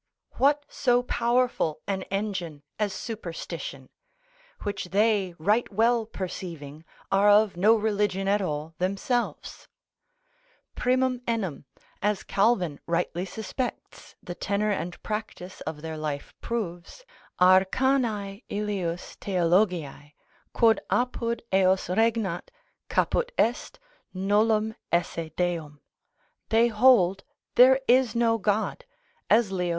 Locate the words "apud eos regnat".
20.89-22.49